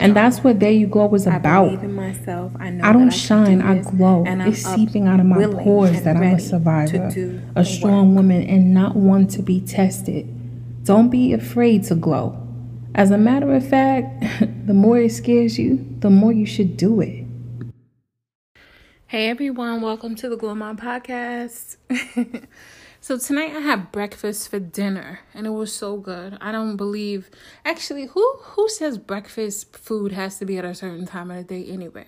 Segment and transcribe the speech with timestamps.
[0.00, 1.66] And that's what There You Glow is I about.
[1.66, 2.52] believe in myself.
[2.58, 4.24] I know I don't shine, I glow.
[4.26, 7.12] It's seeping out of my pores that I'm a survivor,
[7.54, 8.16] a strong work.
[8.16, 10.26] woman, and not one to be tested.
[10.84, 12.36] Don't be afraid to glow.
[12.94, 14.24] As a matter of fact,
[14.66, 17.26] the more it scares you, the more you should do it.
[19.06, 21.76] Hey everyone, welcome to the Glow Mobb podcast.
[23.00, 26.36] so tonight I had breakfast for dinner and it was so good.
[26.40, 27.30] I don't believe
[27.64, 31.44] actually who who says breakfast food has to be at a certain time of the
[31.44, 32.06] day anyway.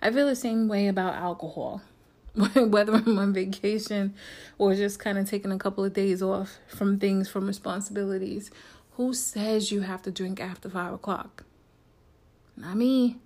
[0.00, 1.82] I feel the same way about alcohol.
[2.54, 4.14] Whether I'm on vacation
[4.56, 8.50] or just kind of taking a couple of days off from things, from responsibilities.
[8.92, 11.44] Who says you have to drink after five o'clock?
[12.56, 13.18] Not me.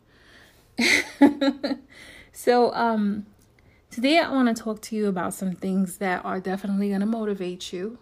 [2.32, 3.26] so, um,
[3.94, 7.06] today I want to talk to you about some things that are definitely going to
[7.06, 7.98] motivate you.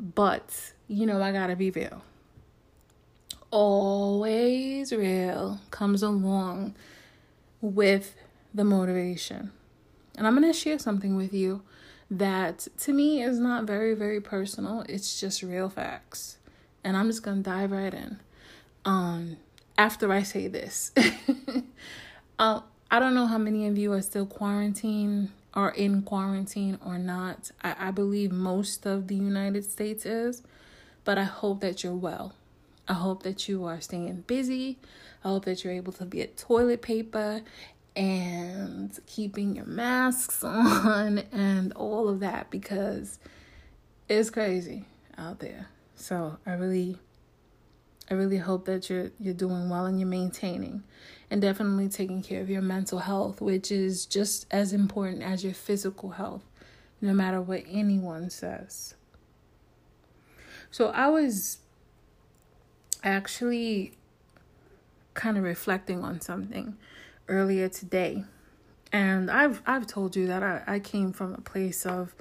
[0.00, 2.02] But, you know, I got to be real.
[3.50, 6.76] Always real comes along
[7.60, 8.16] with
[8.54, 9.52] the motivation.
[10.16, 11.60] And I'm going to share something with you
[12.10, 14.82] that to me is not very, very personal.
[14.88, 16.38] It's just real facts.
[16.82, 18.18] And I'm just going to dive right in.
[18.86, 19.36] Um,
[19.76, 20.90] after I say this,
[22.38, 22.60] uh,
[22.92, 27.50] I don't know how many of you are still quarantined or in quarantine or not.
[27.64, 30.42] I, I believe most of the United States is,
[31.02, 32.34] but I hope that you're well.
[32.86, 34.76] I hope that you are staying busy.
[35.24, 37.40] I hope that you're able to get toilet paper
[37.96, 43.18] and keeping your masks on and all of that because
[44.06, 44.84] it's crazy
[45.16, 45.68] out there.
[45.96, 46.98] So I really
[48.12, 50.82] I really hope that you're you're doing well and you're maintaining
[51.30, 55.54] and definitely taking care of your mental health, which is just as important as your
[55.54, 56.42] physical health,
[57.00, 58.96] no matter what anyone says.
[60.70, 61.60] So I was
[63.02, 63.94] actually
[65.14, 66.76] kind of reflecting on something
[67.28, 68.24] earlier today.
[68.92, 72.14] And I've I've told you that I, I came from a place of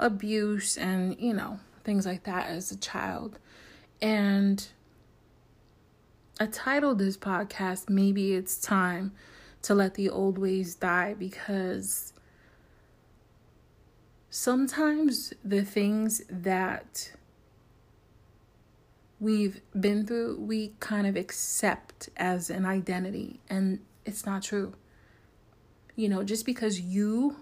[0.00, 3.38] abuse and, you know, things like that as a child.
[4.02, 4.66] And
[6.38, 9.12] I titled this podcast, Maybe It's Time
[9.62, 12.12] to Let the Old Ways Die, because
[14.28, 17.10] sometimes the things that
[19.18, 24.74] we've been through, we kind of accept as an identity, and it's not true.
[25.94, 27.36] You know, just because you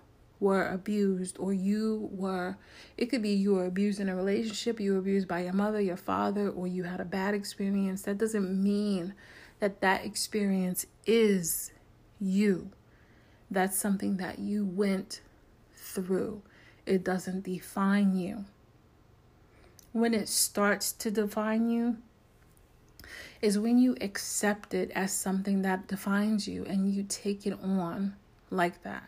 [0.45, 2.57] were abused or you were
[2.99, 5.81] it could be you were abused in a relationship you were abused by your mother
[5.81, 8.03] your father or you had a bad experience.
[8.03, 9.15] That doesn't mean
[9.61, 11.73] that that experience is
[12.21, 12.71] you.
[13.51, 15.21] That's something that you went
[15.75, 16.43] through.
[16.87, 18.45] It doesn't define you.
[19.93, 21.99] When it starts to define you
[23.41, 28.15] is when you accept it as something that defines you and you take it on
[28.51, 29.05] like that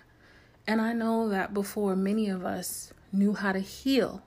[0.67, 4.23] and I know that before many of us knew how to heal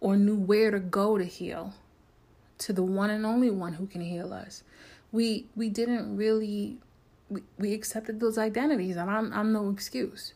[0.00, 1.74] or knew where to go to heal
[2.58, 4.62] to the one and only one who can heal us.
[5.12, 6.78] We we didn't really
[7.28, 10.34] we, we accepted those identities and I'm I'm no excuse.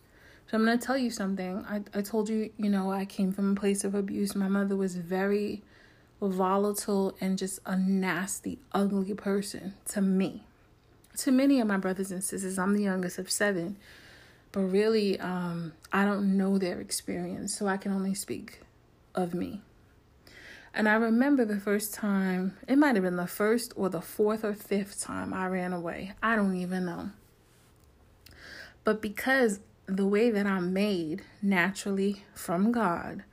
[0.50, 1.64] So I'm gonna tell you something.
[1.68, 4.34] I, I told you, you know, I came from a place of abuse.
[4.34, 5.62] My mother was very
[6.20, 10.44] volatile and just a nasty, ugly person to me.
[11.18, 13.76] To many of my brothers and sisters, I'm the youngest of seven
[14.53, 18.60] but really um, i don't know their experience so i can only speak
[19.14, 19.60] of me.
[20.75, 24.44] And i remember the first time it might have been the first or the fourth
[24.44, 26.12] or fifth time i ran away.
[26.22, 27.10] I don't even know.
[28.84, 33.25] But because the way that i'm made naturally from god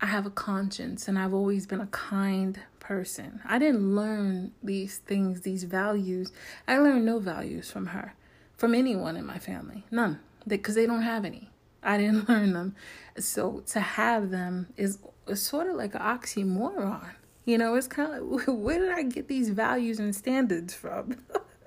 [0.00, 3.40] i have a conscience and i've always been a kind person.
[3.44, 6.32] I didn't learn these things these values.
[6.66, 8.14] I learned no values from her
[8.56, 9.84] from anyone in my family.
[9.90, 11.50] None because they don't have any.
[11.82, 12.74] I didn't learn them.
[13.18, 14.98] So to have them is,
[15.34, 17.10] sort of like an oxymoron.
[17.44, 21.16] You know, it's kind of like, where did I get these values and standards from?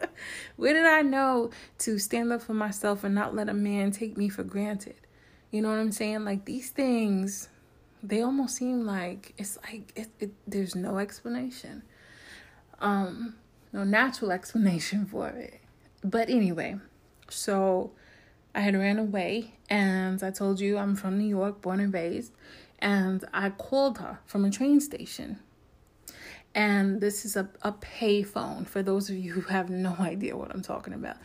[0.56, 4.18] where did I know to stand up for myself and not let a man take
[4.18, 4.96] me for granted?
[5.52, 6.24] You know what I'm saying?
[6.24, 7.50] Like these things,
[8.02, 11.84] they almost seem like it's like it, it there's no explanation.
[12.80, 13.36] Um,
[13.74, 15.60] no natural explanation for it.
[16.04, 16.78] But anyway,
[17.30, 17.92] so
[18.54, 22.34] I had ran away, and I told you I'm from New York, born and raised,
[22.80, 25.40] and I called her from a train station.
[26.54, 30.36] And this is a, a pay phone for those of you who have no idea
[30.36, 31.18] what I'm talking about.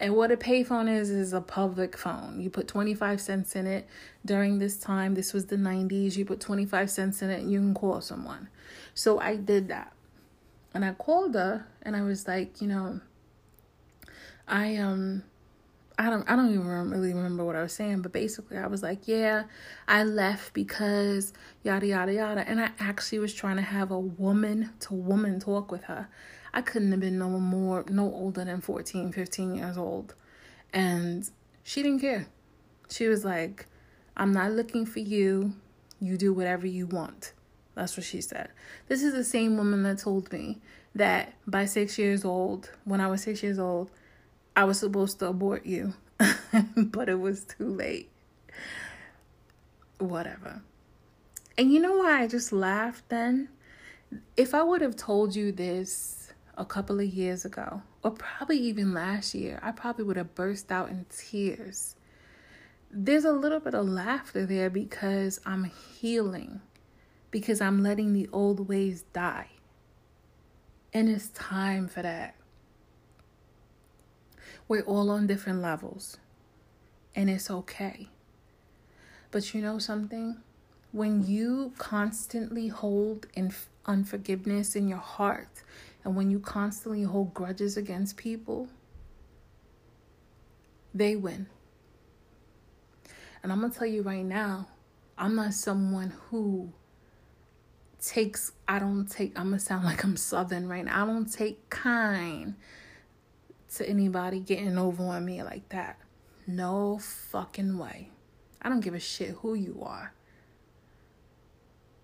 [0.00, 2.40] And what a payphone is is a public phone.
[2.40, 3.88] You put 25 cents in it.
[4.24, 7.58] During this time, this was the 90s, you put 25 cents in it and you
[7.58, 8.48] can call someone.
[8.94, 9.92] So I did that.
[10.72, 13.00] And I called her and I was like, you know,
[14.46, 15.24] I um
[16.00, 18.84] I don't I don't even really remember what I was saying, but basically I was
[18.84, 19.44] like, yeah,
[19.88, 21.32] I left because
[21.64, 25.72] yada yada yada, and I actually was trying to have a woman to woman talk
[25.72, 26.08] with her.
[26.54, 30.14] I couldn't have been no more no older than 14, 15 years old.
[30.72, 31.28] And
[31.64, 32.26] she didn't care.
[32.90, 33.66] She was like,
[34.16, 35.54] I'm not looking for you.
[36.00, 37.32] You do whatever you want.
[37.74, 38.50] That's what she said.
[38.86, 40.58] This is the same woman that told me
[40.94, 43.90] that by six years old, when I was six years old,
[44.58, 45.94] I was supposed to abort you,
[46.76, 48.10] but it was too late.
[49.98, 50.62] Whatever.
[51.56, 53.50] And you know why I just laughed then?
[54.36, 58.92] If I would have told you this a couple of years ago, or probably even
[58.92, 61.94] last year, I probably would have burst out in tears.
[62.90, 65.70] There's a little bit of laughter there because I'm
[66.00, 66.62] healing,
[67.30, 69.50] because I'm letting the old ways die.
[70.92, 72.34] And it's time for that.
[74.68, 76.18] We're all on different levels,
[77.16, 78.10] and it's okay.
[79.30, 80.36] But you know something?
[80.92, 83.52] When you constantly hold in
[83.86, 85.62] unforgiveness in your heart,
[86.04, 88.68] and when you constantly hold grudges against people,
[90.94, 91.46] they win.
[93.42, 94.68] And I'm going to tell you right now,
[95.16, 96.72] I'm not someone who
[98.02, 101.04] takes, I don't take, I'm going to sound like I'm Southern right now.
[101.04, 102.54] I don't take kind
[103.76, 105.98] to anybody getting over on me like that.
[106.46, 108.10] No fucking way.
[108.62, 110.14] I don't give a shit who you are.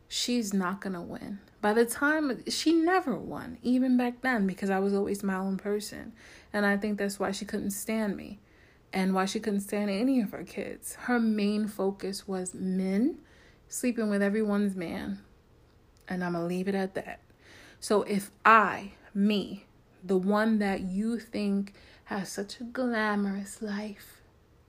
[0.08, 1.40] She's not gonna win.
[1.61, 5.56] By the time she never won, even back then, because I was always my own
[5.56, 6.12] person.
[6.52, 8.38] And I think that's why she couldn't stand me
[8.93, 10.94] and why she couldn't stand any of her kids.
[10.94, 13.19] Her main focus was men
[13.67, 15.20] sleeping with everyone's man.
[16.06, 17.20] And I'm gonna leave it at that.
[17.81, 19.64] So if I, me,
[20.05, 21.73] the one that you think
[22.05, 24.21] has such a glamorous life,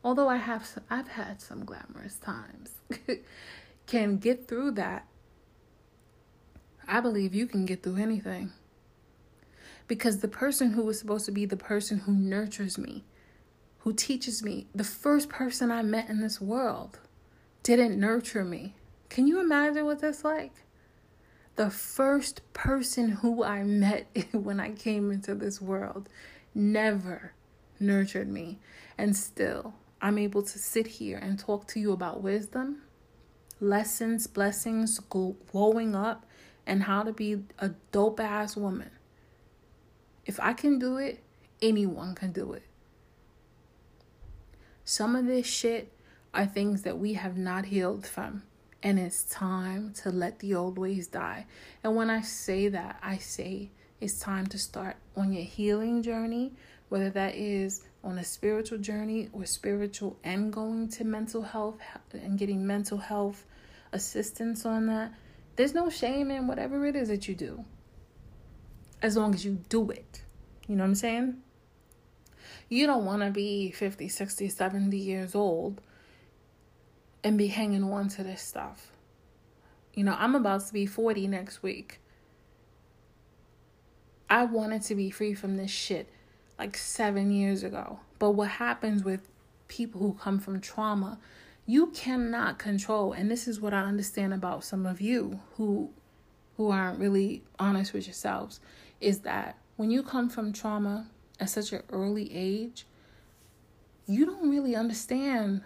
[0.04, 2.72] although I have I've had some glamorous times,
[3.86, 5.06] can get through that.
[6.88, 8.54] I believe you can get through anything.
[9.88, 13.04] Because the person who was supposed to be the person who nurtures me,
[13.80, 17.00] who teaches me, the first person I met in this world,
[17.62, 18.76] didn't nurture me.
[19.10, 20.54] Can you imagine what that's like?
[21.56, 26.10] The first person who I met when I came into this world
[26.54, 27.34] never
[27.80, 28.60] nurtured me.
[28.98, 32.82] And still, I'm able to sit here and talk to you about wisdom,
[33.60, 36.26] lessons, blessings, growing up,
[36.66, 38.92] and how to be a dope ass woman.
[40.26, 41.22] If I can do it,
[41.62, 42.64] anyone can do it.
[44.84, 45.92] Some of this shit
[46.34, 48.44] are things that we have not healed from
[48.86, 51.48] and it's time to let the old ways die.
[51.84, 56.54] And when I say that, I say it's time to start on your healing journey,
[56.90, 61.80] whether that is on a spiritual journey or spiritual and going to mental health
[62.14, 63.44] and getting mental health
[63.92, 65.12] assistance on that.
[65.56, 67.66] There's no shame in whatever it is that you do,
[69.02, 70.22] as long as you do it.
[70.68, 71.38] You know what I'm saying?
[72.70, 75.82] You don't want to be 50, 60, 70 years old
[77.26, 78.92] and be hanging on to this stuff.
[79.96, 82.00] You know, I'm about to be 40 next week.
[84.30, 86.08] I wanted to be free from this shit
[86.60, 88.00] like seven years ago.
[88.20, 89.28] But what happens with
[89.68, 91.18] people who come from trauma,
[91.66, 93.12] you cannot control.
[93.12, 95.90] And this is what I understand about some of you who
[96.58, 98.62] who aren't really honest with yourselves
[99.02, 102.86] is that when you come from trauma at such an early age,
[104.08, 105.64] you don't really understand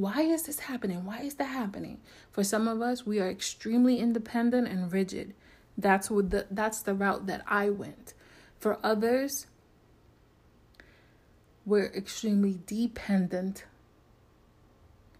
[0.00, 1.04] why is this happening?
[1.04, 2.00] Why is that happening?
[2.30, 5.34] For some of us, we are extremely independent and rigid.
[5.76, 8.14] That's what the that's the route that I went.
[8.58, 9.46] For others,
[11.64, 13.64] we're extremely dependent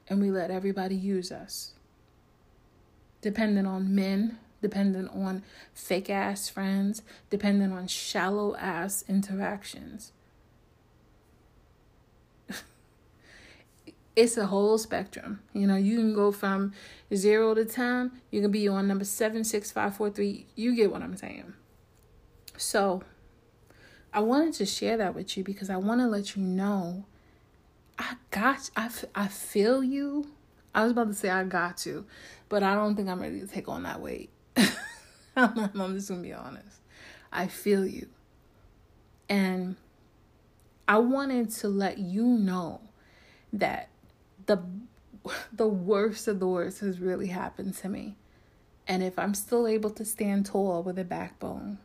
[0.09, 1.75] and we let everybody use us.
[3.21, 5.43] Dependent on men, dependent on
[5.75, 10.13] fake ass friends, dependent on shallow ass interactions.
[14.19, 15.41] It's a whole spectrum.
[15.53, 16.73] You know, you can go from
[17.15, 20.47] zero to 10, you can be on number seven, six, five, four, three.
[20.57, 21.55] You get what I'm saying.
[22.57, 23.05] So,
[24.13, 27.05] I wanted to share that with you because I want to let you know
[27.97, 30.27] I got, I, I feel you.
[30.75, 32.05] I was about to say I got to,
[32.49, 34.31] but I don't think I'm ready to take on that weight.
[35.37, 36.81] I'm, I'm just going to be honest.
[37.33, 38.09] I feel you.
[39.29, 39.77] And
[40.89, 42.81] I wanted to let you know
[43.53, 43.89] that
[44.49, 44.61] the
[45.53, 48.17] the worst of the worst has really happened to me.
[48.89, 51.79] And if I'm still able to stand tall with a backbone,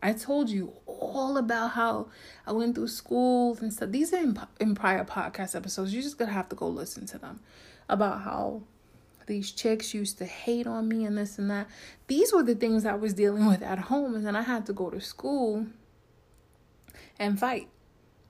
[0.00, 2.08] I told you all about how
[2.46, 3.90] I went through school and stuff.
[3.90, 5.92] These are in, in prior podcast episodes.
[5.92, 7.40] You're just gonna have to go listen to them
[7.88, 8.62] about how
[9.26, 11.66] these chicks used to hate on me and this and that.
[12.06, 14.72] These were the things I was dealing with at home, and then I had to
[14.72, 15.66] go to school
[17.18, 17.68] and fight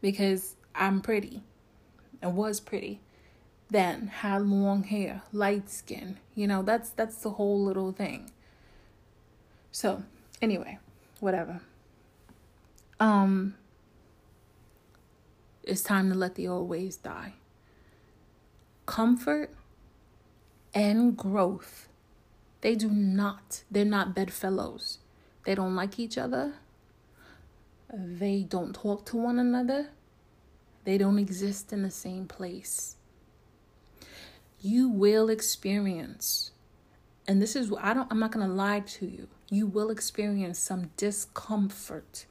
[0.01, 1.43] because I'm pretty
[2.25, 3.01] and was pretty
[3.71, 8.31] then had long hair light skin you know that's that's the whole little thing.
[9.71, 10.03] So
[10.43, 10.79] anyway
[11.21, 11.61] whatever.
[12.99, 13.55] Um
[15.63, 17.35] it's time to let the old ways die.
[18.87, 19.51] Comfort
[20.75, 21.89] and growth
[22.61, 24.99] they do not they're not bedfellows.
[25.45, 26.55] They don't like each other.
[27.93, 29.91] They don't talk to one another
[30.85, 32.97] they don't exist in the same place
[34.61, 36.53] you will experience
[37.27, 39.29] and this is I don't I'm not going to lie to you.
[39.51, 42.27] You will experience some discomfort,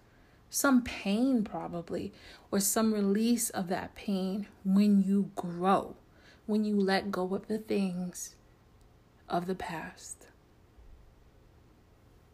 [0.49, 2.13] some pain probably,
[2.51, 5.95] or some release of that pain when you grow,
[6.45, 8.35] when you let go of the things
[9.29, 10.27] of the past.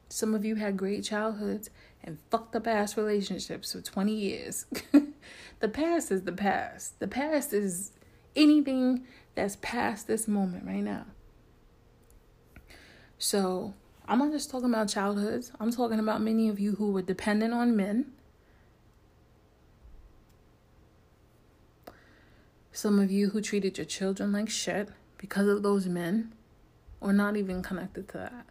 [0.09, 1.69] Some of you had great childhoods
[2.03, 4.65] and fucked up ass relationships for 20 years.
[5.59, 6.99] the past is the past.
[6.99, 7.91] The past is
[8.35, 11.05] anything that's past this moment right now.
[13.17, 13.73] So,
[14.07, 15.51] I'm not just talking about childhoods.
[15.59, 18.11] I'm talking about many of you who were dependent on men.
[22.71, 26.31] Some of you who treated your children like shit because of those men,
[27.01, 28.45] or not even connected to that.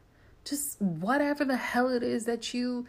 [0.44, 2.86] Just whatever the hell it is that you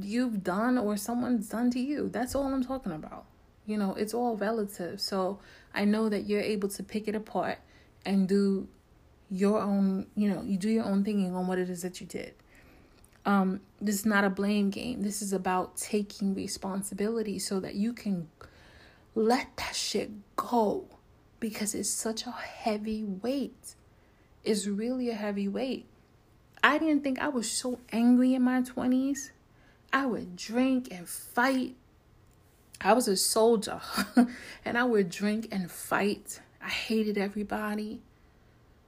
[0.00, 2.08] you've done or someone's done to you.
[2.08, 3.26] That's all I'm talking about.
[3.70, 5.00] You know, it's all relative.
[5.00, 5.38] So
[5.72, 7.58] I know that you're able to pick it apart
[8.04, 8.66] and do
[9.30, 12.06] your own, you know, you do your own thinking on what it is that you
[12.06, 12.34] did.
[13.24, 15.02] Um, this is not a blame game.
[15.02, 18.28] This is about taking responsibility so that you can
[19.14, 20.86] let that shit go
[21.38, 23.74] because it's such a heavy weight.
[24.42, 25.86] It's really a heavy weight.
[26.62, 29.30] I didn't think I was so angry in my 20s.
[29.92, 31.76] I would drink and fight
[32.82, 33.80] I was a soldier
[34.64, 36.40] and I would drink and fight.
[36.62, 38.00] I hated everybody.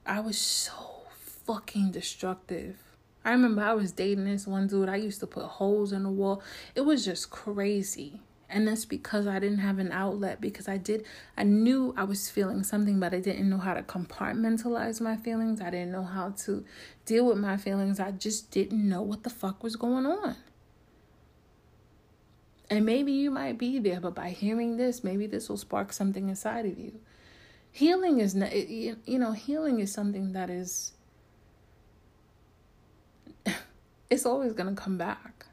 [0.07, 1.03] I was so
[1.47, 2.77] fucking destructive.
[3.23, 4.89] I remember I was dating this one dude.
[4.89, 6.43] I used to put holes in the wall.
[6.75, 8.23] It was just crazy.
[8.49, 11.05] And that's because I didn't have an outlet because I did
[11.37, 15.61] I knew I was feeling something but I didn't know how to compartmentalize my feelings.
[15.61, 16.65] I didn't know how to
[17.05, 18.01] deal with my feelings.
[18.01, 20.37] I just didn't know what the fuck was going on.
[22.73, 26.31] And maybe you might be there, but by hearing this, maybe this will spark something
[26.31, 27.01] inside of you.
[27.71, 30.93] Healing is, not, you know, healing is something that is,
[34.09, 35.45] it's always going to come back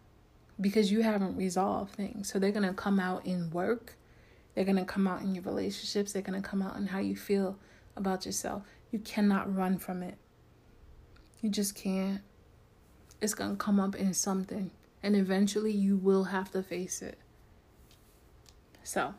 [0.62, 2.32] because you haven't resolved things.
[2.32, 3.96] So they're going to come out in work,
[4.56, 7.00] they're going to come out in your relationships, they're going to come out in how
[7.00, 7.60] you feel
[7.98, 8.64] about yourself.
[8.92, 10.16] You cannot run from it.
[11.42, 12.22] You just can't.
[13.22, 17.18] It's going to come up in something and eventually you will have to face it.
[18.84, 19.14] So,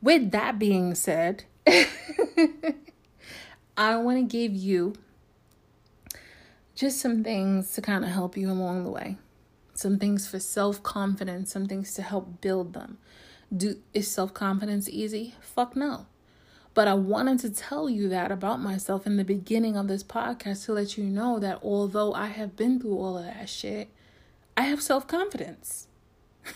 [0.00, 1.44] with that being said,
[3.76, 4.94] I want to give you
[6.74, 9.16] just some things to kind of help you along the way.
[9.74, 12.98] Some things for self confidence, some things to help build them.
[13.54, 15.34] Do is self confidence easy?
[15.40, 16.06] Fuck no.
[16.72, 20.66] But I wanted to tell you that about myself in the beginning of this podcast
[20.66, 23.90] to let you know that although I have been through all of that shit,
[24.56, 25.88] I have self confidence.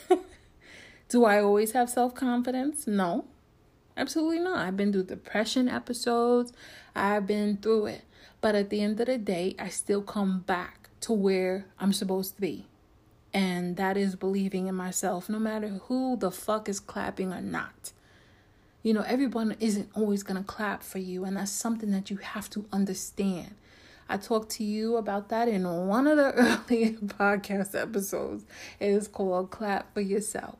[1.08, 2.86] Do I always have self confidence?
[2.86, 3.26] No,
[3.96, 4.58] absolutely not.
[4.58, 6.52] I've been through depression episodes,
[6.94, 8.02] I've been through it.
[8.40, 12.36] But at the end of the day, I still come back to where I'm supposed
[12.36, 12.66] to be.
[13.34, 17.92] And that is believing in myself, no matter who the fuck is clapping or not.
[18.82, 22.16] You know, everyone isn't always going to clap for you, and that's something that you
[22.16, 23.54] have to understand.
[24.12, 26.32] I talked to you about that in one of the
[26.68, 28.44] earlier podcast episodes.
[28.80, 30.58] It is called Clap for Yourself.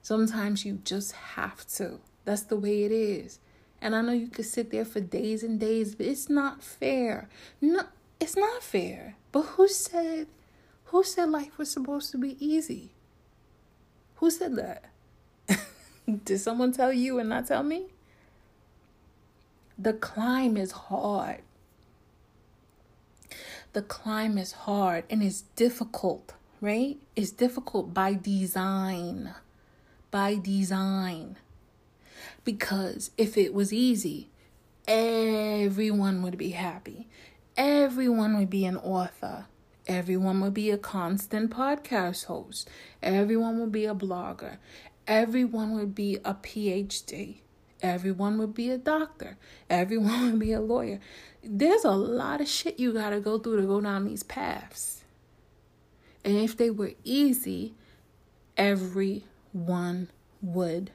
[0.00, 2.00] Sometimes you just have to.
[2.24, 3.38] That's the way it is.
[3.82, 7.28] And I know you could sit there for days and days, but it's not fair.
[7.60, 7.82] No,
[8.18, 9.16] it's not fair.
[9.30, 10.28] But who said
[10.84, 12.92] who said life was supposed to be easy?
[14.16, 14.84] Who said that?
[16.24, 17.88] Did someone tell you and not tell me?
[19.76, 21.42] The climb is hard
[23.76, 26.96] the climb is hard and it's difficult, right?
[27.14, 29.34] It's difficult by design.
[30.10, 31.36] By design.
[32.42, 34.30] Because if it was easy,
[34.88, 37.06] everyone would be happy.
[37.54, 39.44] Everyone would be an author.
[39.86, 42.70] Everyone would be a constant podcast host.
[43.02, 44.56] Everyone would be a blogger.
[45.06, 47.40] Everyone would be a PhD.
[47.82, 49.36] Everyone would be a doctor.
[49.68, 51.00] Everyone would be a lawyer.
[51.48, 55.04] There's a lot of shit you got to go through to go down these paths.
[56.24, 57.74] And if they were easy,
[58.56, 60.10] everyone
[60.42, 60.90] would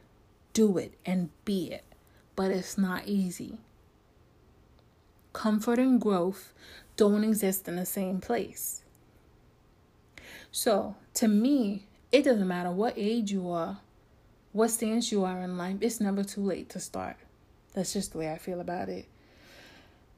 [0.53, 1.85] do it and be it.
[2.35, 3.59] But it's not easy.
[5.31, 6.53] Comfort and growth
[6.97, 8.83] don't exist in the same place.
[10.51, 13.79] So, to me, it doesn't matter what age you are,
[14.51, 17.15] what stance you are in life, it's never too late to start.
[17.73, 19.05] That's just the way I feel about it.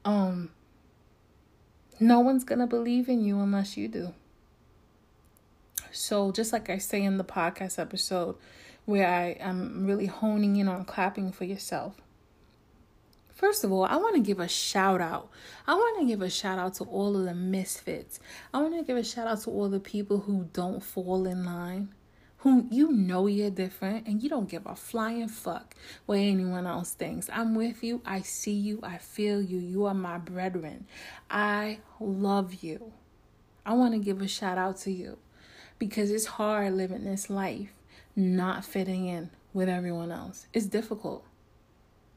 [0.04, 0.50] Um
[2.00, 4.12] no one's going to believe in you unless you do.
[5.92, 8.36] So, just like I say in the podcast episode
[8.84, 11.94] where I am really honing in on clapping for yourself.
[13.32, 15.30] First of all, I want to give a shout out.
[15.66, 18.20] I want to give a shout out to all of the misfits.
[18.52, 21.44] I want to give a shout out to all the people who don't fall in
[21.44, 21.94] line
[22.44, 25.74] whom you know you're different and you don't give a flying fuck
[26.04, 27.30] what anyone else thinks.
[27.32, 28.02] I'm with you.
[28.04, 28.80] I see you.
[28.82, 29.58] I feel you.
[29.58, 30.86] You are my brethren.
[31.30, 32.92] I love you.
[33.64, 35.16] I want to give a shout out to you
[35.78, 37.72] because it's hard living this life
[38.14, 40.46] not fitting in with everyone else.
[40.52, 41.24] It's difficult.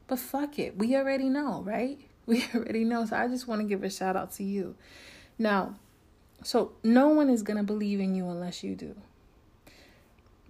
[0.08, 0.76] But fuck it.
[0.76, 1.98] We already know, right?
[2.26, 3.06] We already know.
[3.06, 4.74] So I just want to give a shout out to you.
[5.38, 5.76] Now,
[6.42, 8.94] so no one is going to believe in you unless you do.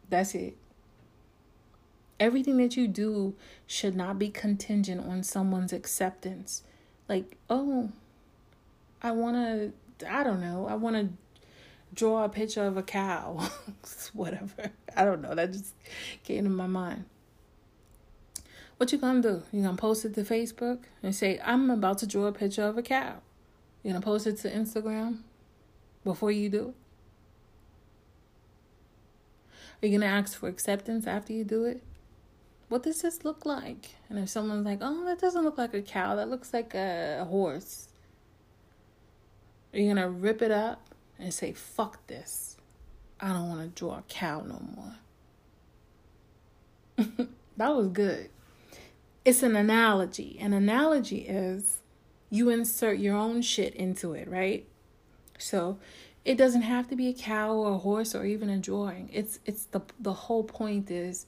[0.09, 0.57] That's it.
[2.21, 3.35] Everything that you do
[3.67, 6.63] should not be contingent on someone's acceptance.
[7.09, 7.91] Like, oh,
[9.03, 11.09] I want to, I don't know, I want to
[11.95, 13.49] draw a picture of a cow.
[14.13, 14.71] Whatever.
[14.97, 15.35] I don't know.
[15.35, 15.75] That just
[16.25, 17.05] came to my mind.
[18.77, 19.43] What you gonna do?
[19.53, 22.79] You gonna post it to Facebook and say, I'm about to draw a picture of
[22.79, 23.17] a cow.
[23.83, 25.19] You gonna post it to Instagram
[26.05, 26.75] before you do it?
[29.83, 31.83] Are you going to ask for acceptance after you do it?
[32.69, 33.95] What does this look like?
[34.09, 37.25] And if someone's like, oh, that doesn't look like a cow, that looks like a,
[37.29, 37.89] horse.
[39.73, 42.57] Are you going to rip it up and say, fuck this?
[43.21, 44.95] I don't want to draw a cow no more.
[47.57, 48.31] that was good.
[49.25, 50.39] It's an analogy.
[50.41, 51.79] An analogy is
[52.31, 54.67] you insert your own shit into it, right?
[55.39, 55.79] So
[56.29, 59.09] it doesn't have to be a cow or a horse or even a drawing.
[59.11, 61.25] It's it's the the whole point is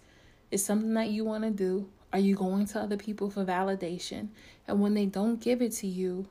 [0.51, 1.89] it's something that you want to do.
[2.13, 4.29] Are you going to other people for validation?
[4.69, 6.27] And when they don't give it to you,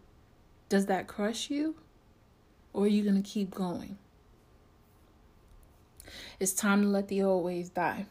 [0.68, 1.78] does that crush you?
[2.72, 3.98] Or are you going to keep going?
[6.40, 8.06] It's time to let the old ways die.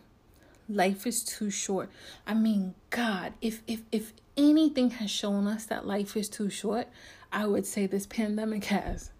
[0.68, 1.88] Life is too short.
[2.27, 6.88] I mean, God, if if if anything has shown us that life is too short,
[7.31, 9.12] I would say this pandemic has.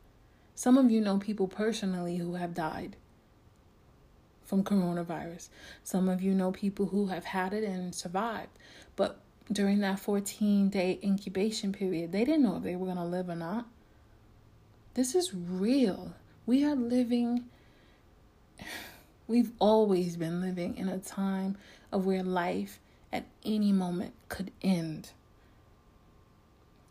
[0.59, 2.97] Some of you know people personally who have died
[4.45, 5.51] from coronavirus.
[5.85, 8.51] Some of you know people who have had it and survived.
[8.97, 9.21] But
[9.53, 13.29] during that 14 day incubation period, they didn't know if they were going to live
[13.29, 13.69] or not.
[14.95, 16.15] This is real.
[16.45, 17.45] We are living,
[19.29, 21.57] we've always been living in a time
[21.93, 22.81] of where life
[23.13, 25.13] at any moment could end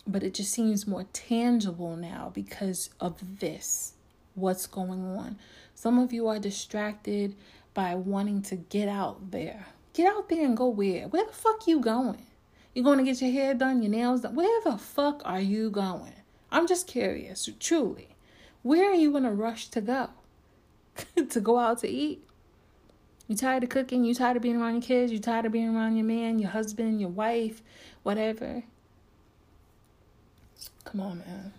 [0.07, 3.93] but it just seems more tangible now because of this
[4.35, 5.37] what's going on.
[5.75, 7.35] Some of you are distracted
[7.73, 9.67] by wanting to get out there.
[9.93, 11.07] Get out there and go where?
[11.07, 12.25] Where the fuck you going?
[12.73, 14.35] You're going to get your hair done your nails done?
[14.35, 16.13] Where the fuck are you going?
[16.51, 18.15] I'm just curious truly.
[18.61, 20.09] Where are you in a rush to go?
[21.29, 22.23] To go out to eat?
[23.27, 24.05] You tired of cooking?
[24.05, 25.11] You tired of being around your kids?
[25.11, 27.61] You tired of being around your man your husband your wife
[28.03, 28.63] whatever
[30.87, 31.53] Come on, man.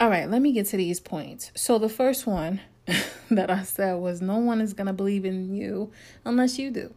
[0.00, 1.52] All right, let me get to these points.
[1.54, 2.62] So, the first one
[3.30, 5.92] that I said was no one is going to believe in you
[6.24, 6.94] unless you do.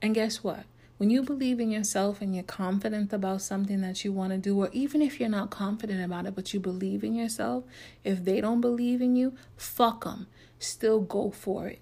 [0.00, 0.66] And guess what?
[0.98, 4.56] When you believe in yourself and you're confident about something that you want to do,
[4.56, 7.64] or even if you're not confident about it, but you believe in yourself,
[8.04, 10.28] if they don't believe in you, fuck them.
[10.60, 11.80] Still go for it.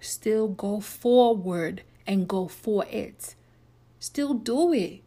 [0.00, 3.36] Still go forward and go for it.
[4.00, 5.03] Still do it.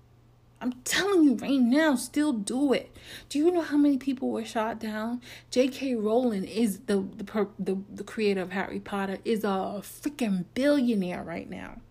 [0.59, 2.95] I'm telling you right now, still do it.
[3.29, 5.21] Do you know how many people were shot down?
[5.51, 5.95] J.K.
[5.95, 11.49] Rowling is the the the, the creator of Harry Potter is a freaking billionaire right
[11.49, 11.81] now.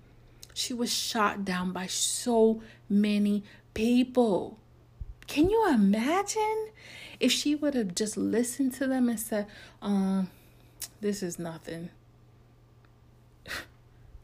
[0.53, 4.59] She was shot down by so many people.
[5.27, 6.69] Can you imagine
[7.21, 9.47] if she would have just listened to them and said,
[9.81, 10.31] "Um,
[11.01, 11.91] this is nothing."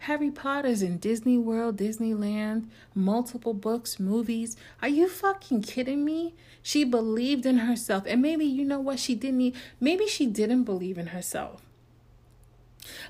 [0.03, 4.57] Harry Potter's in Disney World, Disneyland, multiple books, movies.
[4.83, 6.35] Are you fucking kidding me?
[6.61, 8.03] She believed in herself.
[8.09, 8.99] And maybe you know what?
[8.99, 11.63] She didn't need, maybe she didn't believe in herself.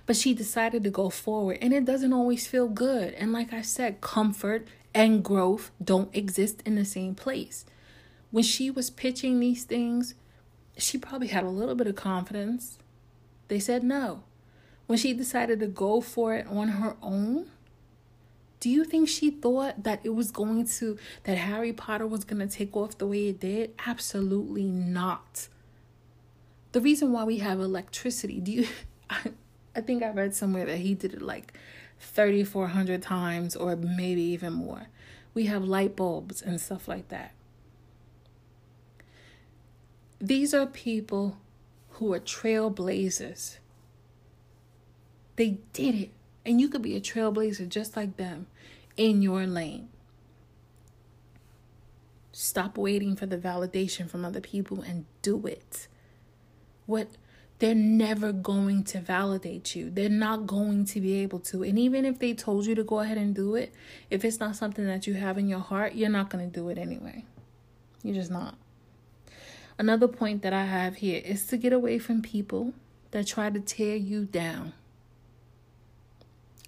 [0.04, 1.56] But she decided to go forward.
[1.62, 3.14] And it doesn't always feel good.
[3.14, 7.64] And like I said, comfort and growth don't exist in the same place.
[8.30, 10.14] When she was pitching these things,
[10.76, 12.76] she probably had a little bit of confidence.
[13.48, 14.24] They said no
[14.92, 17.46] when she decided to go for it on her own,
[18.60, 22.46] do you think she thought that it was going to, that Harry Potter was going
[22.46, 23.72] to take off the way it did?
[23.86, 25.48] Absolutely not.
[26.72, 28.68] The reason why we have electricity, do you,
[29.08, 29.32] I,
[29.74, 31.54] I think I read somewhere that he did it like
[32.00, 34.88] 3,400 times or maybe even more.
[35.32, 37.32] We have light bulbs and stuff like that.
[40.20, 41.38] These are people
[41.92, 43.56] who are trailblazers.
[45.42, 46.10] They did it.
[46.46, 48.46] And you could be a trailblazer just like them
[48.96, 49.88] in your lane.
[52.30, 55.88] Stop waiting for the validation from other people and do it.
[56.86, 57.08] What
[57.58, 59.90] they're never going to validate you.
[59.90, 61.64] They're not going to be able to.
[61.64, 63.74] And even if they told you to go ahead and do it,
[64.10, 66.68] if it's not something that you have in your heart, you're not going to do
[66.68, 67.24] it anyway.
[68.04, 68.54] You're just not.
[69.76, 72.74] Another point that I have here is to get away from people
[73.10, 74.74] that try to tear you down.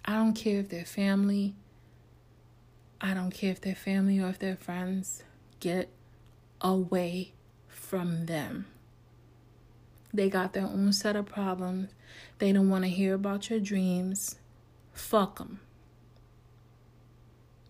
[0.04, 1.54] I don't care if they're family.
[3.00, 5.22] I don't care if they're family or if they're friends.
[5.60, 5.88] Get
[6.60, 7.32] away
[7.68, 8.66] from them.
[10.12, 11.90] They got their own set of problems.
[12.38, 14.36] They don't want to hear about your dreams.
[14.92, 15.60] Fuck them.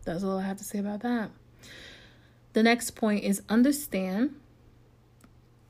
[0.05, 1.31] That's all I have to say about that.
[2.53, 4.35] The next point is understand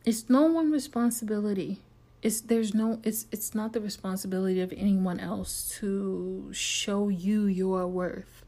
[0.04, 1.78] it's no one's responsibility
[2.24, 7.86] it's there's no it's it's not the responsibility of anyone else to show you your
[7.86, 8.44] worth.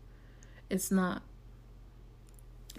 [0.71, 1.23] It's not.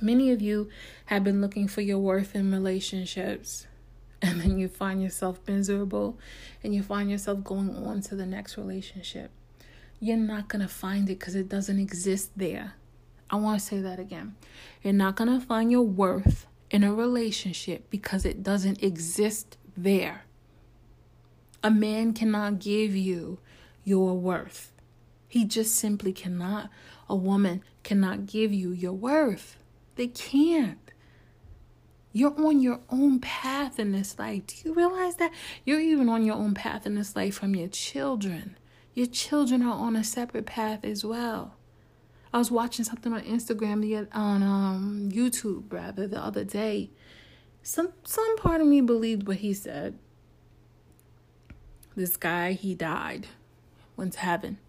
[0.01, 0.69] Many of you
[1.05, 3.67] have been looking for your worth in relationships
[4.21, 6.17] and then you find yourself miserable
[6.63, 9.29] and you find yourself going on to the next relationship.
[9.99, 12.73] You're not going to find it because it doesn't exist there.
[13.29, 14.35] I want to say that again.
[14.81, 20.23] You're not going to find your worth in a relationship because it doesn't exist there
[21.63, 23.39] a man cannot give you
[23.83, 24.71] your worth.
[25.27, 26.69] He just simply cannot.
[27.09, 29.57] A woman cannot give you your worth.
[29.95, 30.79] They can't.
[32.13, 34.47] You're on your own path in this life.
[34.47, 35.31] Do you realize that?
[35.65, 38.57] You're even on your own path in this life from your children.
[38.93, 41.55] Your children are on a separate path as well.
[42.33, 46.89] I was watching something on Instagram, the on um, YouTube rather, the other day.
[47.61, 49.99] Some some part of me believed what he said
[51.97, 53.27] this guy, he died,
[53.95, 54.59] went to heaven,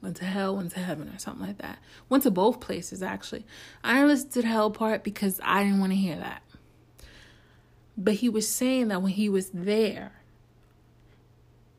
[0.00, 1.80] went to hell, went to heaven, or something like that.
[2.08, 3.44] Went to both places, actually.
[3.82, 6.42] I listened to the hell part because I didn't want to hear that.
[7.96, 10.12] But he was saying that when he was there,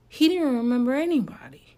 [0.10, 1.78] he didn't remember anybody.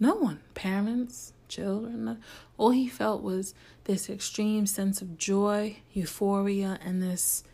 [0.00, 2.18] No one, parents, children.
[2.56, 7.44] All he felt was this extreme sense of joy, euphoria, and this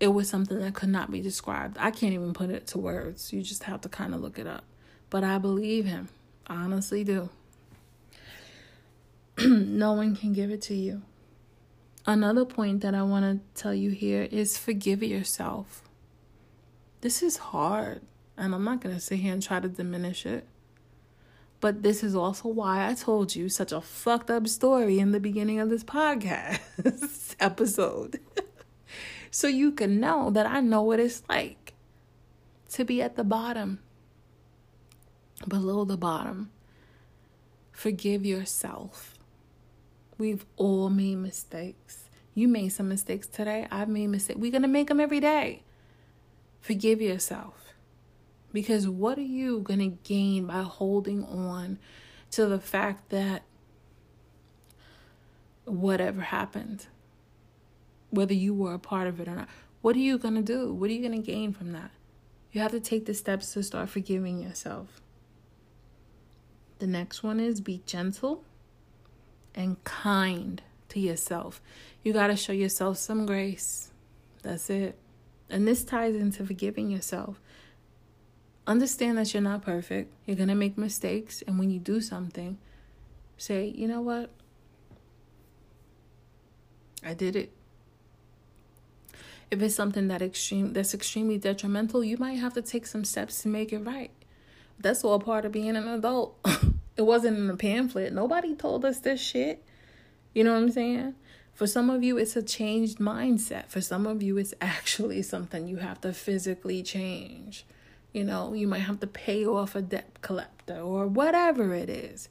[0.00, 1.76] it was something that could not be described.
[1.78, 3.32] I can't even put it to words.
[3.32, 4.64] You just have to kind of look it up.
[5.10, 6.08] But I believe him.
[6.46, 7.30] I honestly do.
[9.38, 11.02] no one can give it to you.
[12.06, 15.82] Another point that I want to tell you here is forgive yourself.
[17.00, 18.00] This is hard,
[18.36, 20.46] and I'm not going to sit here and try to diminish it.
[21.60, 25.20] But this is also why I told you such a fucked up story in the
[25.20, 28.20] beginning of this podcast episode.
[29.30, 31.74] so you can know that I know what it's like
[32.70, 33.80] to be at the bottom,
[35.46, 36.50] below the bottom.
[37.72, 39.14] Forgive yourself.
[40.18, 42.08] We've all made mistakes.
[42.34, 43.66] You made some mistakes today.
[43.70, 44.38] I've made mistakes.
[44.38, 45.62] We're going to make them every day.
[46.60, 47.74] Forgive yourself.
[48.52, 51.78] Because what are you going to gain by holding on
[52.32, 53.42] to the fact that
[55.64, 56.86] whatever happened?
[58.10, 59.48] Whether you were a part of it or not.
[59.80, 60.72] What are you going to do?
[60.72, 61.90] What are you going to gain from that?
[62.52, 65.00] You have to take the steps to start forgiving yourself.
[66.78, 68.44] The next one is be gentle
[69.54, 71.60] and kind to yourself.
[72.02, 73.90] You got to show yourself some grace.
[74.42, 74.96] That's it.
[75.50, 77.40] And this ties into forgiving yourself.
[78.66, 80.12] Understand that you're not perfect.
[80.26, 81.42] You're going to make mistakes.
[81.46, 82.58] And when you do something,
[83.36, 84.30] say, you know what?
[87.04, 87.52] I did it.
[89.50, 93.42] If it's something that extreme that's extremely detrimental, you might have to take some steps
[93.42, 94.10] to make it right.
[94.78, 96.38] That's all part of being an adult.
[96.96, 98.12] it wasn't in a pamphlet.
[98.12, 99.64] Nobody told us this shit.
[100.34, 101.14] You know what I'm saying?
[101.54, 103.66] For some of you, it's a changed mindset.
[103.68, 107.66] For some of you, it's actually something you have to physically change.
[108.12, 112.28] You know, you might have to pay off a debt collector or whatever it is.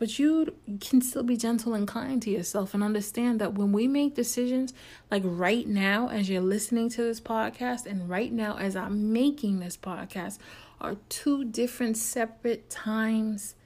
[0.00, 3.86] But you can still be gentle and kind to yourself and understand that when we
[3.86, 4.72] make decisions,
[5.10, 9.60] like right now, as you're listening to this podcast, and right now, as I'm making
[9.60, 10.38] this podcast,
[10.80, 13.56] are two different separate times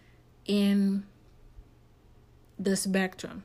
[0.44, 1.07] in
[2.59, 3.44] the spectrum.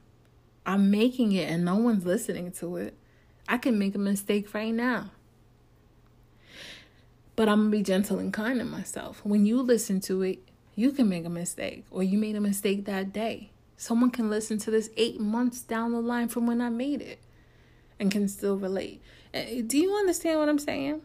[0.65, 2.95] I'm making it and no one's listening to it.
[3.47, 5.11] I can make a mistake right now.
[7.35, 9.23] But I'm to be gentle and kind to myself.
[9.23, 10.48] When you listen to it,
[10.79, 13.51] you can make a mistake or you made a mistake that day.
[13.75, 17.19] Someone can listen to this eight months down the line from when I made it
[17.99, 19.01] and can still relate.
[19.33, 21.01] Eh, do you understand what I'm saying?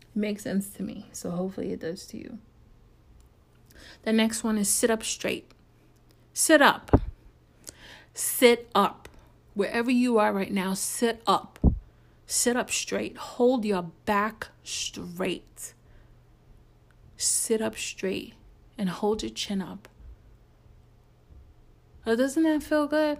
[0.00, 1.08] It makes sense to me.
[1.12, 2.38] So hopefully it does to you.
[4.04, 5.50] The next one is sit up straight.
[6.32, 6.98] Sit up.
[8.14, 9.06] Sit up.
[9.52, 11.58] Wherever you are right now, sit up.
[12.24, 13.18] Sit up straight.
[13.18, 15.74] Hold your back straight
[17.20, 18.34] sit up straight
[18.78, 19.88] and hold your chin up.
[22.06, 23.18] Oh, doesn't that feel good?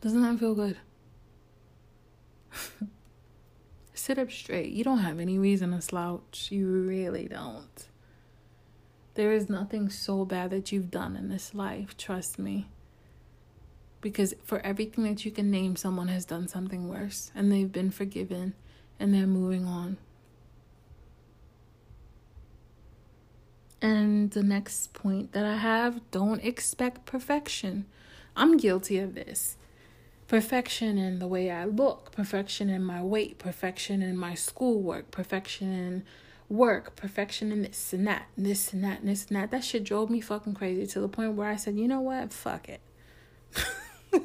[0.00, 0.78] Doesn't that feel good?
[3.94, 4.72] sit up straight.
[4.72, 6.48] You don't have any reason to slouch.
[6.50, 7.88] You really don't.
[9.14, 12.68] There is nothing so bad that you've done in this life, trust me.
[14.00, 17.90] Because for everything that you can name, someone has done something worse and they've been
[17.90, 18.54] forgiven
[18.98, 19.98] and they're moving on.
[23.82, 27.86] And the next point that I have don't expect perfection.
[28.36, 29.56] I'm guilty of this.
[30.28, 35.72] Perfection in the way I look, perfection in my weight, perfection in my schoolwork, perfection
[35.72, 36.04] in
[36.48, 39.50] work, perfection in this and that, and this and that, and this and that.
[39.50, 42.32] That shit drove me fucking crazy to the point where I said, you know what?
[42.32, 42.80] Fuck it.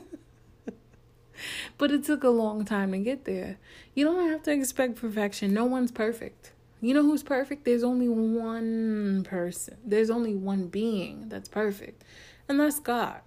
[1.79, 3.57] but it took a long time to get there.
[3.95, 5.51] You don't have to expect perfection.
[5.51, 6.51] No one's perfect.
[6.79, 7.65] You know who's perfect?
[7.65, 9.77] There's only one person.
[9.83, 12.03] There's only one being that's perfect,
[12.47, 13.21] and that's God.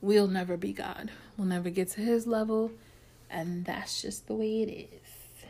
[0.00, 1.10] We'll never be God.
[1.36, 2.70] We'll never get to his level,
[3.28, 5.44] and that's just the way it is.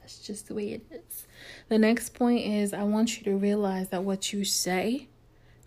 [0.00, 1.26] That's just the way it is.
[1.68, 5.06] The next point is I want you to realize that what you say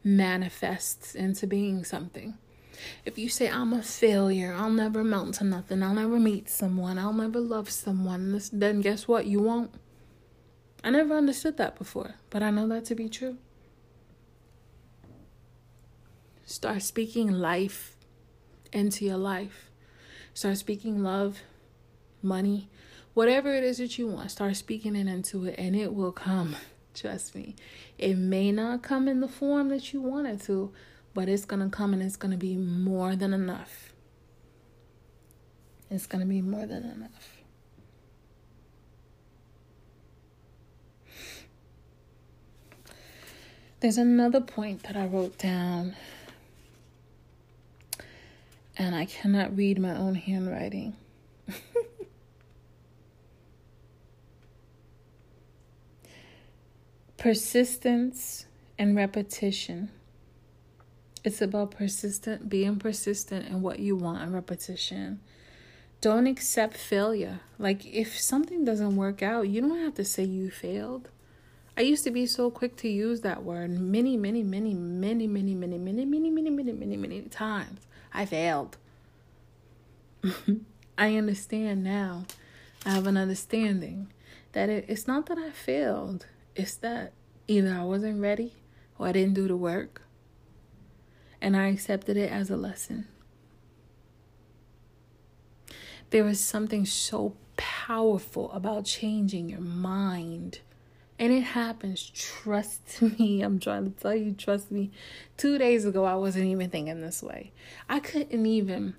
[0.03, 2.37] manifests into being something.
[3.05, 6.97] If you say, I'm a failure, I'll never amount to nothing, I'll never meet someone,
[6.97, 9.25] I'll never love someone, then guess what?
[9.25, 9.71] You won't.
[10.83, 13.37] I never understood that before, but I know that to be true.
[16.45, 17.95] Start speaking life
[18.71, 19.71] into your life.
[20.35, 21.41] Start speaking love,
[22.21, 22.69] money,
[23.15, 24.29] whatever it is that you want.
[24.29, 26.55] Start speaking it into it, and it will come.
[26.93, 27.55] Trust me.
[27.97, 30.71] It may not come in the form that you want it to,
[31.15, 33.93] but it's going to come and it's going to be more than enough.
[35.89, 37.37] It's going to be more than enough.
[43.79, 45.95] There's another point that I wrote down,
[48.77, 50.97] and I cannot read my own handwriting.
[57.17, 58.47] Persistence
[58.77, 59.91] and repetition.
[61.25, 65.21] It's about persistent, being persistent in what you want and repetition.
[65.99, 67.39] Don't accept failure.
[67.57, 71.09] Like, if something doesn't work out, you don't have to say you failed.
[71.75, 75.55] I used to be so quick to use that word many, many, many, many, many,
[75.55, 77.79] many, many, many, many, many, many, many times.
[78.13, 78.77] I failed.
[80.97, 82.25] I understand now.
[82.85, 84.13] I have an understanding
[84.51, 87.13] that it, it's not that I failed, it's that
[87.47, 88.53] either I wasn't ready
[88.99, 90.04] or I didn't do the work
[91.45, 93.07] and I accepted it as a lesson.
[96.09, 100.61] There is something so powerful about changing your mind.
[101.19, 102.09] And it happens.
[102.15, 103.43] Trust me.
[103.43, 104.89] I'm trying to tell you, trust me.
[105.37, 107.51] Two days ago, I wasn't even thinking this way.
[107.87, 108.95] I couldn't even.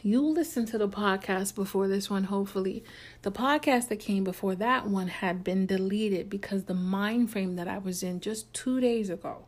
[0.00, 2.84] You listen to the podcast before this one, hopefully.
[3.22, 7.66] The podcast that came before that one had been deleted because the mind frame that
[7.66, 9.46] I was in just two days ago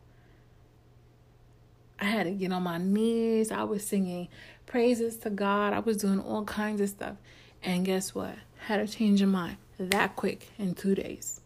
[1.99, 3.51] I had to get on my knees.
[3.51, 4.27] I was singing
[4.65, 5.73] praises to God.
[5.73, 7.15] I was doing all kinds of stuff.
[7.63, 8.35] And guess what?
[8.67, 11.41] Had a change of mind that quick in two days.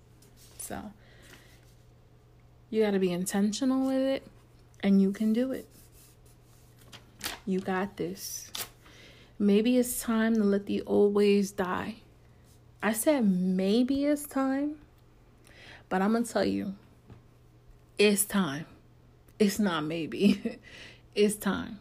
[0.57, 0.91] So
[2.69, 4.27] you got to be intentional with it
[4.81, 5.67] and you can do it.
[7.45, 8.51] You got this.
[9.37, 11.95] Maybe it's time to let the old ways die.
[12.81, 14.75] I said maybe it's time,
[15.89, 16.75] but I'm going to tell you,
[17.97, 18.65] it's time.
[19.39, 20.59] It's not maybe.
[21.15, 21.79] it's time.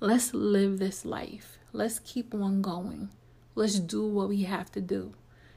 [0.00, 1.58] Let's live this life.
[1.72, 3.10] Let's keep on going.
[3.54, 5.14] Let's do what we have to do.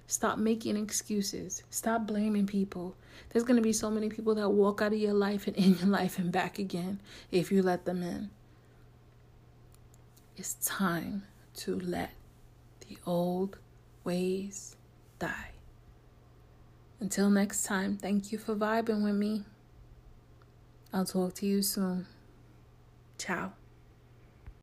[0.08, 1.64] Stop making excuses.
[1.70, 2.96] Stop blaming people.
[3.30, 5.78] There's going to be so many people that walk out of your life and in
[5.78, 7.00] your life and back again
[7.32, 8.30] if you let them in.
[10.36, 11.24] It's time
[11.58, 12.12] to let
[12.88, 13.60] the old
[14.04, 14.76] ways
[15.20, 15.52] die.
[17.00, 19.44] Until next time, thank you for vibing with me.
[20.92, 22.08] I'll talk to you soon.
[23.18, 23.59] Ciao.